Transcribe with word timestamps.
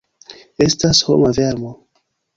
Estas 0.67 1.03
homa 1.09 1.31
vermo! 1.41 1.75